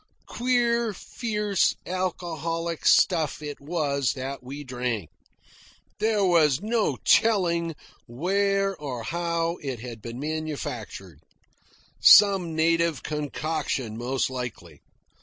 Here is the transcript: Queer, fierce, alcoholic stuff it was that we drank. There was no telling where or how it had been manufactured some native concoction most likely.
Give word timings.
Queer, 0.29 0.93
fierce, 0.95 1.75
alcoholic 1.85 2.87
stuff 2.87 3.39
it 3.39 3.59
was 3.61 4.13
that 4.13 4.41
we 4.41 4.63
drank. 4.63 5.11
There 5.99 6.25
was 6.25 6.59
no 6.59 6.97
telling 7.05 7.75
where 8.07 8.75
or 8.75 9.03
how 9.03 9.57
it 9.61 9.79
had 9.81 10.01
been 10.01 10.19
manufactured 10.19 11.19
some 11.99 12.55
native 12.55 13.03
concoction 13.03 13.95
most 13.95 14.27
likely. 14.31 14.81